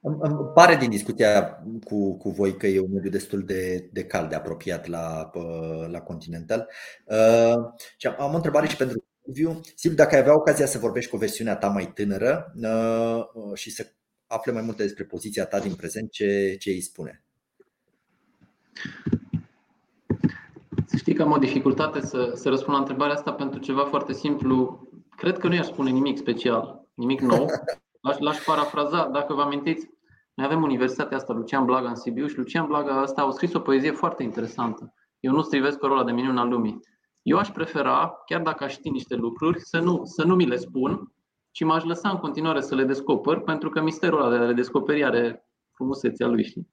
[0.00, 4.28] Îmi pare din discuția cu, cu voi că e un mediu destul de, de cald,
[4.28, 5.30] de apropiat la,
[5.90, 6.68] la Continental.
[7.04, 7.64] Uh,
[7.96, 9.60] și am o întrebare și pentru Silviu.
[9.74, 13.86] Silviu, dacă ai avea ocazia să vorbești cu versiunea ta mai tânără uh, și să
[14.26, 17.22] afle mai multe despre poziția ta din prezent, ce, ce îi spune?
[20.86, 24.12] Să știi că am o dificultate să, să răspund la întrebarea asta pentru ceva foarte
[24.12, 24.88] simplu.
[25.16, 27.46] Cred că nu i-aș spune nimic special, nimic nou.
[28.02, 29.88] L-aș, l-aș parafraza, dacă vă amintiți,
[30.34, 33.60] noi avem universitatea asta, Lucian Blaga în Sibiu și Lucian Blaga asta a scris o
[33.60, 34.94] poezie foarte interesantă.
[35.20, 36.80] Eu nu strivesc ăla de minune al lumii.
[37.22, 40.56] Eu aș prefera, chiar dacă aș ști niște lucruri, să nu, să nu mi le
[40.56, 41.12] spun,
[41.50, 44.52] ci m-aș lăsa în continuare să le descoper, pentru că misterul ăla de a le
[44.52, 46.68] descoperi are frumusețea lui, știi?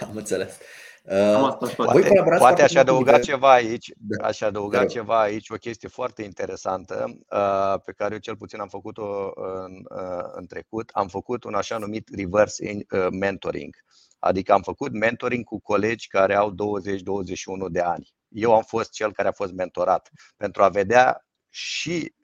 [0.00, 0.60] Am înțeles.
[1.04, 4.26] Uh, poate, poate aș adăuga ceva aici, da.
[4.26, 4.86] aș adăuga da.
[4.86, 9.84] ceva aici, o chestie foarte interesantă uh, pe care eu cel puțin am făcut-o în,
[10.00, 10.90] uh, în trecut.
[10.92, 13.76] Am făcut un așa numit reverse in, uh, mentoring.
[14.18, 18.14] Adică am făcut mentoring cu colegi care au 20-21 de ani.
[18.28, 22.14] Eu am fost cel care a fost mentorat pentru a vedea și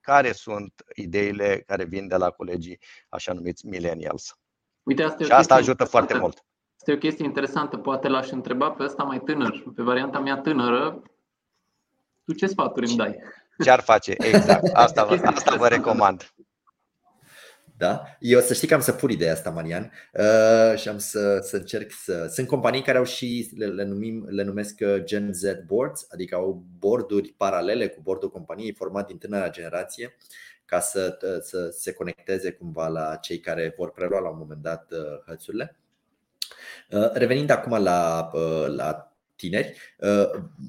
[0.00, 4.38] care sunt ideile care vin de la colegii așa numiți millennials.
[4.82, 6.44] Uite, asta și asta ajută foarte mult.
[6.80, 11.02] Este o chestie interesantă, poate l-aș întreba pe ăsta mai tânăr, pe varianta mea tânără,
[12.24, 13.16] tu ce sfaturi îmi dai?
[13.64, 14.14] Ce ar face?
[14.18, 14.70] Exact.
[14.84, 16.32] Asta, vă, asta vă recomand.
[17.76, 18.02] Da?
[18.18, 21.56] Eu să știi că am să pun ideea asta, Marian, uh, și am să, să
[21.56, 22.26] încerc să.
[22.26, 26.34] Sunt companii care au și le, le, numim, le numesc uh, Gen Z boards, adică
[26.34, 30.16] au borduri paralele cu bordul companiei format din tânăra generație
[30.64, 34.62] ca să, uh, să se conecteze cumva la cei care vor prelua la un moment
[34.62, 35.80] dat uh, hățurile.
[37.12, 38.30] Revenind acum la,
[38.66, 39.76] la tineri,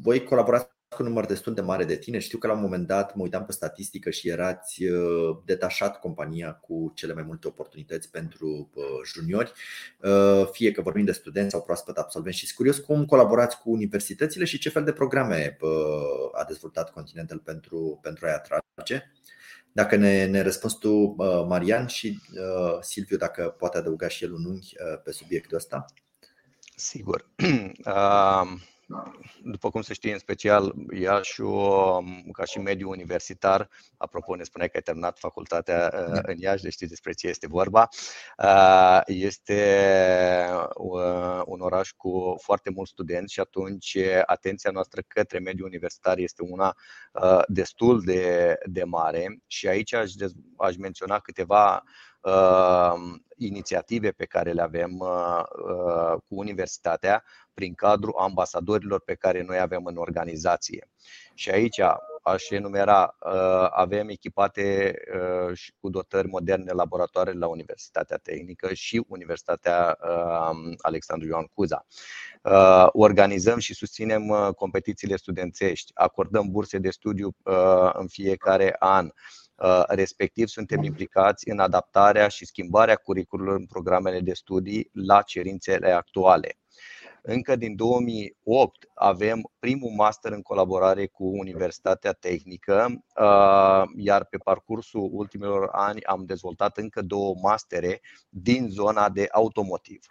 [0.02, 2.24] voi colaborați cu un număr destul de mare de tineri.
[2.24, 6.54] Știu că la un moment dat mă uitam pe statistică și erați uh, detașat compania
[6.54, 9.52] cu cele mai multe oportunități pentru uh, juniori,
[10.02, 14.46] uh, fie că vorbim de studenți sau proaspăt absolvenți și curios cum colaborați cu universitățile
[14.46, 15.58] și ce fel de programe
[16.32, 19.12] a dezvoltat Continental pentru, pentru a-i atrage.
[19.72, 21.16] Dacă ne, ne răspunzi tu,
[21.48, 22.20] Marian, și
[22.82, 25.86] Silviu, dacă poate adăuga și el un unghi pe subiectul ăsta.
[26.76, 27.30] Sigur.
[29.44, 31.50] După cum se știe, în special Iașu,
[32.32, 36.20] ca și mediu universitar, apropo, ne spuneai că ai terminat facultatea uh, da.
[36.24, 37.88] în Iași, deci știi despre ce este vorba,
[38.38, 39.62] uh, este
[40.76, 46.42] uh, un oraș cu foarte mulți studenți și atunci atenția noastră către mediul universitar este
[46.44, 46.76] una
[47.48, 50.12] destul de, de mare și aici aș,
[50.58, 52.11] aș menționa câteva uh,
[53.38, 59.60] inițiative pe care le avem uh, uh, cu universitatea prin cadrul ambasadorilor pe care noi
[59.60, 60.90] avem în organizație.
[61.34, 61.80] Și aici
[62.24, 69.04] aș enumera, uh, avem echipate uh, și cu dotări moderne laboratoare la Universitatea Tehnică și
[69.08, 71.86] Universitatea uh, Alexandru Ioan Cuza.
[72.92, 77.36] Organizăm și susținem competițiile studențești, acordăm burse de studiu
[77.94, 79.10] în fiecare an,
[79.88, 86.56] respectiv suntem implicați în adaptarea și schimbarea curriculului în programele de studii la cerințele actuale.
[87.24, 93.04] Încă din 2008 avem primul master în colaborare cu Universitatea Tehnică,
[93.96, 100.06] iar pe parcursul ultimilor ani am dezvoltat încă două mastere din zona de automotiv.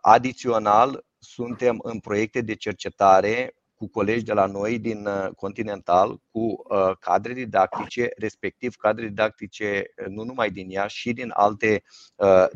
[0.00, 6.40] Adițional, suntem în proiecte de cercetare cu colegi de la noi din uh, Continental, cu
[6.40, 11.82] uh, cadre didactice, respectiv cadre didactice uh, nu numai din ea, și din alte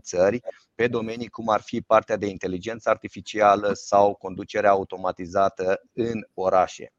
[0.00, 0.40] țări,
[0.74, 6.92] pe domenii cum ar fi partea de inteligență artificială sau conducerea automatizată în orașe.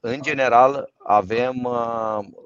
[0.00, 1.68] În general, avem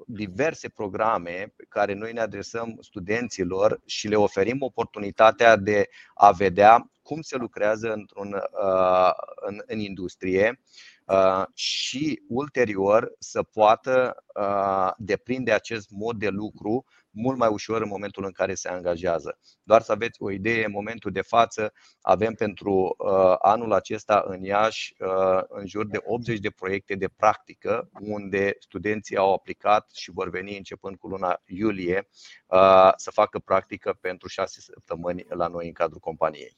[0.05, 6.89] diverse programe pe care noi ne adresăm studenților și le oferim oportunitatea de a vedea
[7.07, 10.61] cum se lucrează într-un, uh, în, în industrie
[11.05, 16.85] uh, și ulterior să poată uh, deprinde acest mod de lucru
[17.17, 19.39] mult mai ușor în momentul în care se angajează.
[19.63, 24.43] Doar să aveți o idee, în momentul de față avem pentru uh, anul acesta în
[24.43, 30.11] Iași uh, în jur de 80 de proiecte de practică unde studenții au aplicat și
[30.11, 32.07] vor veni începând cu luna iulie
[32.47, 36.55] uh, să facă practică pentru șase săptămâni la noi în cadrul companiei.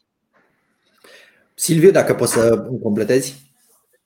[1.53, 3.47] Silviu, dacă poți să completezi.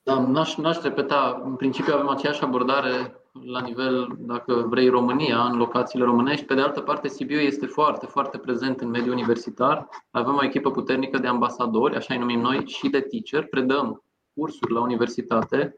[0.02, 1.42] Da, n-aș, n-aș repeta.
[1.44, 6.44] În principiu avem aceeași abordare la nivel, dacă vrei, România, în locațiile românești.
[6.44, 9.88] Pe de altă parte, Sibiu este foarte, foarte prezent în mediul universitar.
[10.10, 13.48] Avem o echipă puternică de ambasadori, așa îi numim noi, și de teacher.
[13.48, 14.02] Predăm
[14.34, 15.76] cursuri la universitate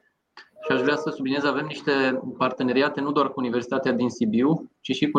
[0.66, 4.90] și aș vrea să subliniez, avem niște parteneriate nu doar cu Universitatea din Sibiu, ci
[4.90, 5.18] și cu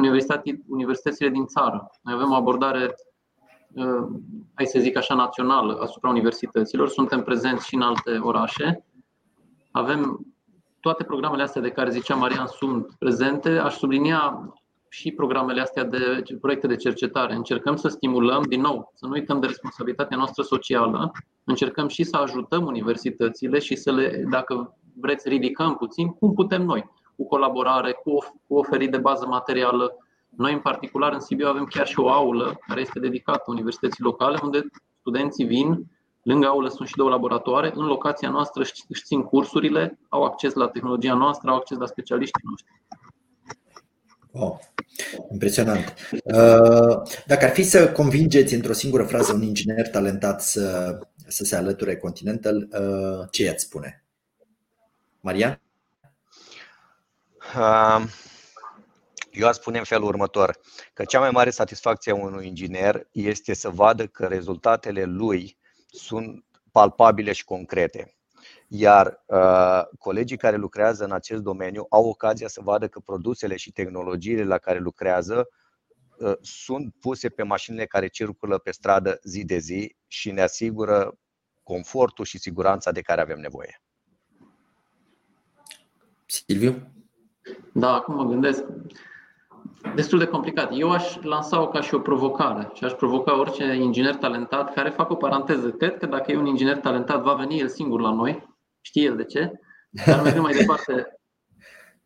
[0.68, 1.92] universitățile din țară.
[2.02, 2.96] Noi avem o abordare
[3.78, 4.08] Uh,
[4.54, 6.90] hai să zic așa, națională asupra universităților.
[6.90, 8.86] Suntem prezenți și în alte orașe.
[9.72, 10.26] Avem
[10.80, 13.50] toate programele astea de care zicea Marian sunt prezente.
[13.50, 14.54] Aș sublinia
[14.90, 17.34] și programele astea de proiecte de cercetare.
[17.34, 21.12] Încercăm să stimulăm, din nou, să nu uităm de responsabilitatea noastră socială.
[21.44, 26.90] Încercăm și să ajutăm universitățile și să le, dacă vreți, ridicăm puțin cum putem noi,
[27.16, 29.98] cu colaborare, cu oferit de bază materială,
[30.30, 34.40] noi, în particular, în Sibiu avem chiar și o aulă care este dedicată universității locale,
[34.44, 34.66] unde
[35.00, 35.86] studenții vin,
[36.28, 40.68] lângă aulă sunt și două laboratoare, în locația noastră își țin cursurile, au acces la
[40.68, 42.72] tehnologia noastră, au acces la specialiștii noștri.
[44.32, 44.58] Oh,
[45.32, 45.94] Impresionant.
[46.12, 50.98] Uh, dacă ar fi să convingeți într-o singură frază un inginer talentat să,
[51.28, 54.04] să se alăture Continental, uh, ce i-ați spune?
[55.20, 55.62] Marian?
[59.32, 60.60] Eu aș spune în felul următor,
[60.94, 65.58] că cea mai mare satisfacție a unui inginer este să vadă că rezultatele lui
[65.98, 68.16] sunt palpabile și concrete.
[68.68, 73.72] Iar uh, colegii care lucrează în acest domeniu au ocazia să vadă că produsele și
[73.72, 75.50] tehnologiile la care lucrează
[76.18, 81.18] uh, sunt puse pe mașinile care circulă pe stradă zi de zi și ne asigură
[81.64, 83.82] confortul și siguranța de care avem nevoie.
[86.26, 86.92] Silviu?
[87.74, 88.64] Da, acum mă gândesc.
[89.96, 90.70] Destul de complicat.
[90.78, 95.10] Eu aș lansa-o ca și o provocare și aș provoca orice inginer talentat care fac
[95.10, 95.70] o paranteză.
[95.72, 99.16] Cred că dacă e un inginer talentat, va veni el singur la noi, știe el
[99.16, 99.52] de ce,
[100.06, 101.20] dar mergem mai departe.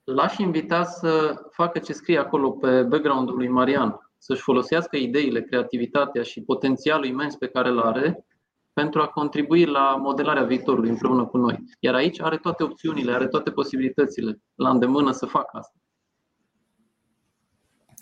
[0.04, 6.22] L-aș invita să facă ce scrie acolo pe background-ul lui Marian, să-și folosească ideile, creativitatea
[6.24, 8.26] și potențialul imens pe care îl are
[8.74, 11.64] pentru a contribui la modelarea viitorului împreună cu noi.
[11.80, 15.81] Iar aici are toate opțiunile, are toate posibilitățile la îndemână să facă asta.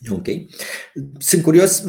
[0.09, 0.27] Ok.
[1.17, 1.85] Sunt curios,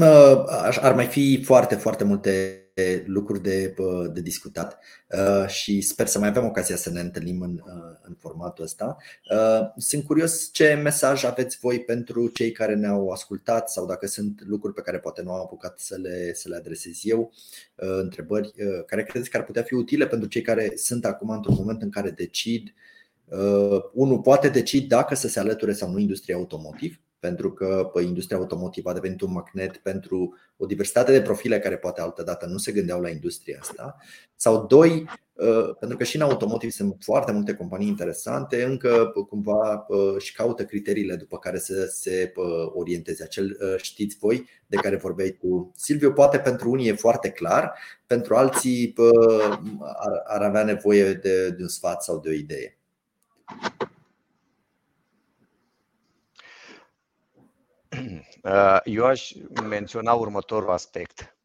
[0.80, 2.60] ar mai fi foarte, foarte multe
[3.06, 3.74] lucruri de,
[4.12, 8.14] de discutat uh, și sper să mai avem ocazia să ne întâlnim în, uh, în
[8.18, 8.96] formatul ăsta.
[9.30, 14.42] Uh, sunt curios ce mesaj aveți voi pentru cei care ne-au ascultat sau dacă sunt
[14.46, 17.32] lucruri pe care poate nu am apucat să le, să le adresez eu,
[17.74, 18.54] întrebări
[18.86, 21.90] care credeți că ar putea fi utile pentru cei care sunt acum într-un moment în
[21.90, 22.74] care decid
[23.92, 28.36] unul poate decide dacă să se alăture sau nu industriei automotiv pentru că păi, industria
[28.36, 32.72] automotivă a devenit un magnet pentru o diversitate de profile care poate altădată nu se
[32.72, 33.96] gândeau la industria asta.
[34.36, 39.86] Sau doi, uh, pentru că și în automotiv sunt foarte multe companii interesante, încă cumva
[39.88, 43.22] uh, și caută criteriile după care să se uh, orienteze.
[43.22, 47.74] Acel știți voi de care vorbeai tu, Silviu, poate pentru unii e foarte clar,
[48.06, 48.94] pentru alții
[50.24, 52.78] ar avea nevoie de, de un sfat sau de o idee.
[58.84, 59.32] Eu aș
[59.62, 61.36] menționa următorul aspect.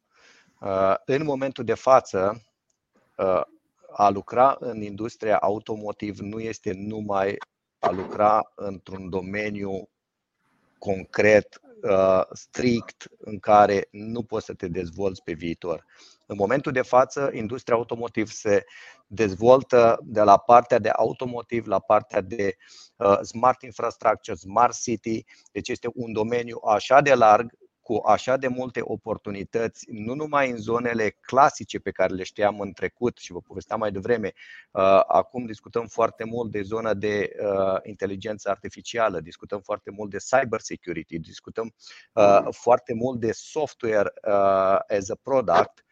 [0.60, 2.42] Uh, în momentul de față,
[3.18, 3.42] uh,
[3.92, 7.38] a lucra în industria automotiv nu este numai
[7.80, 9.90] a lucra într-un domeniu
[10.78, 11.60] concret,
[12.32, 15.86] strict, în care nu poți să te dezvolți pe viitor.
[16.26, 18.64] În momentul de față, industria automotiv se
[19.08, 22.56] dezvoltă de la partea de automotiv la partea de
[22.96, 25.26] uh, smart infrastructure, smart city.
[25.52, 27.52] Deci este un domeniu așa de larg
[27.82, 32.74] cu așa de multe oportunități, nu numai în zonele clasice pe care le știam în
[32.74, 34.34] trecut și vă povesteam mai devreme.
[34.72, 40.18] Uh, acum discutăm foarte mult de zona de uh, inteligență artificială, discutăm foarte mult de
[40.18, 41.76] cyber security, discutăm
[42.52, 44.12] foarte mult de software
[44.88, 45.85] as a product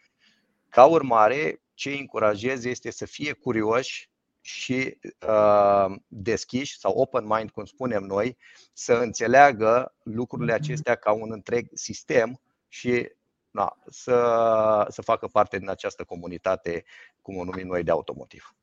[0.73, 4.09] ca urmare, ce îi încurajez este să fie curioși
[4.41, 4.97] și
[5.27, 8.37] uh, deschiși sau open mind, cum spunem noi,
[8.73, 10.61] să înțeleagă lucrurile mhm.
[10.63, 13.11] acestea ca un întreg sistem și
[13.51, 16.83] na, să, să facă parte din această comunitate,
[17.21, 18.55] cum o numim noi, de automotiv.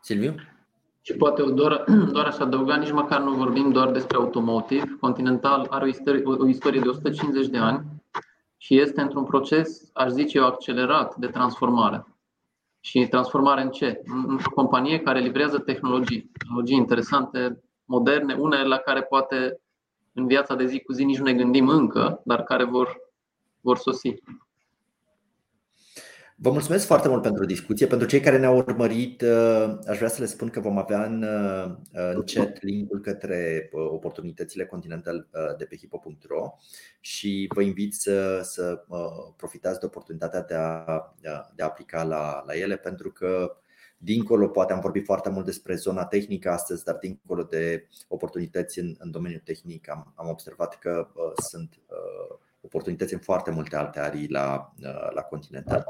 [0.00, 0.34] Silviu?
[1.00, 4.96] Și poate doar, doar aș adăuga, nici măcar nu vorbim doar despre automotiv.
[5.00, 7.95] Continental are o istorie, o istorie de 150 de ani
[8.56, 12.06] și este într-un proces, aș zice eu, accelerat de transformare.
[12.80, 14.02] Și transformare în ce?
[14.26, 19.60] Într-o companie care livrează tehnologii, tehnologii interesante, moderne, unele la care poate
[20.12, 22.96] în viața de zi cu zi nici nu ne gândim încă, dar care vor,
[23.60, 24.14] vor sosi.
[26.38, 27.86] Vă mulțumesc foarte mult pentru discuție.
[27.86, 31.22] Pentru cei care ne-au urmărit, uh, aș vrea să le spun că vom avea în,
[31.22, 31.76] uh,
[32.14, 35.28] în chat linkul către uh, oportunitățile Continental
[35.58, 36.54] de pe hipo.ro
[37.00, 38.84] și vă invit să, să
[39.36, 40.84] profitați de oportunitatea de a,
[41.54, 43.56] de a aplica la, la ele, pentru că
[43.98, 48.94] Dincolo, poate am vorbit foarte mult despre zona tehnică astăzi, dar dincolo de oportunități în,
[48.98, 54.00] în domeniul tehnic, am, am observat că uh, sunt uh, oportunități în foarte multe alte
[54.00, 55.84] arii la, uh, la Continental.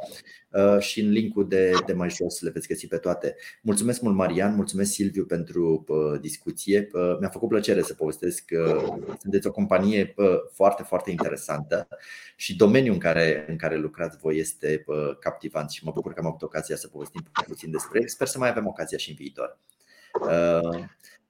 [0.50, 3.36] Uh, și în linkul de, de mai jos le veți găsi pe toate.
[3.62, 6.88] Mulțumesc mult, Marian, mulțumesc, Silviu, pentru uh, discuție.
[7.20, 8.82] Mi-a făcut plăcere să povestesc că
[9.20, 10.14] sunteți o companie
[10.52, 11.88] foarte, foarte interesantă
[12.36, 14.84] și domeniul în care, în care lucrați voi este
[15.20, 18.08] captivant și mă bucur că am avut ocazia să povestim puțin despre el.
[18.08, 19.58] Sper să mai avem ocazia și în viitor.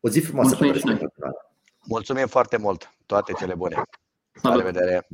[0.01, 1.13] O zi frumoasă Mulțumim,
[1.87, 2.91] Mulțumim foarte mult!
[3.07, 3.83] Toate cele bune!
[4.43, 5.07] La revedere!